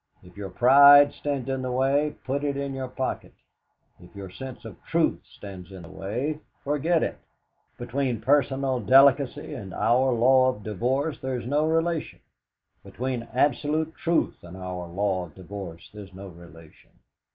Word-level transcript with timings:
If 0.23 0.35
your 0.35 0.49
pride 0.49 1.13
stands 1.13 1.47
in 1.47 1.61
the 1.61 1.71
way, 1.71 2.15
put 2.25 2.43
it 2.43 2.57
in 2.57 2.73
your 2.73 2.87
pocket. 2.87 3.35
If 3.99 4.15
your 4.15 4.31
sense 4.31 4.65
of 4.65 4.83
truth 4.83 5.21
stands 5.31 5.71
in 5.71 5.83
the 5.83 5.89
way, 5.91 6.39
forget 6.63 7.03
it. 7.03 7.19
Between 7.77 8.19
personal 8.19 8.79
delicacy 8.79 9.53
and 9.53 9.75
our 9.75 10.11
law 10.11 10.49
of 10.49 10.63
divorce 10.63 11.19
there 11.19 11.35
is 11.39 11.45
no 11.45 11.67
relation; 11.67 12.19
between 12.83 13.27
absolute 13.31 13.93
truth 13.95 14.39
and 14.43 14.57
our 14.57 14.87
law 14.87 15.25
of 15.27 15.35
divorce 15.35 15.87
there 15.93 16.05
is 16.05 16.13
no 16.15 16.29
relation. 16.29 16.89